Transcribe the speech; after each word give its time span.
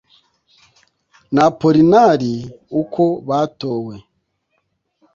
N'Apolinari 1.33 2.31
uko 2.81 3.03
batowe 3.27 3.95